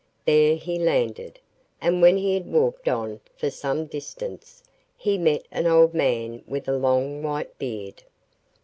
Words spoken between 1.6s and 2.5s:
and when he